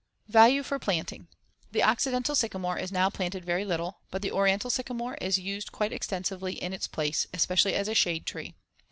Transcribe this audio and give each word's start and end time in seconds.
Value 0.29 0.63
for 0.63 0.79
planting: 0.79 1.27
The 1.73 1.83
Occidental 1.83 2.33
sycamore 2.33 2.79
is 2.79 2.91
now 2.91 3.11
planted 3.11 3.45
very 3.45 3.63
little, 3.63 3.99
but 4.09 4.23
the 4.23 4.31
Oriental 4.31 4.71
sycamore 4.71 5.13
is 5.21 5.37
used 5.37 5.71
quite 5.71 5.93
extensively 5.93 6.53
in 6.53 6.73
its 6.73 6.87
place, 6.87 7.27
especially 7.35 7.75
as 7.75 7.87
a 7.87 7.93
shade 7.93 8.25
tree. 8.25 8.55